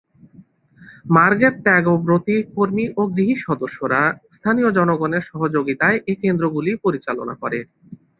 [1.07, 4.01] মার্গের ত্যাগব্রতী কর্মী ও গৃহী সদস্যরা
[4.35, 7.59] স্থানীয় জনগণের সহযোগিতায় এ কেন্দ্রগুলি পরিচালনা করে।